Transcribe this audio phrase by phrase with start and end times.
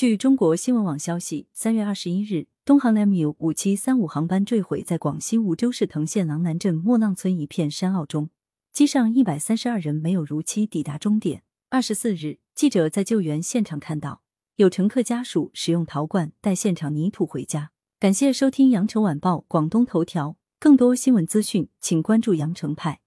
[0.00, 8.30] 据中国新闻网消息，三月二十一日，东航 MU 五七三五航班坠毁在广西梧州市藤县郎南镇莫浪村一片山坳中，
[8.72, 11.42] 机上一百三十二人没有如期抵达终点。
[11.68, 14.22] 二十四日，记者在救援现场看到，
[14.56, 17.70] 有乘客家属使用陶罐带现场泥土回家。
[17.98, 23.00] 感谢收听羊城晚报广东头条，更多新闻资讯，请关注羊城派。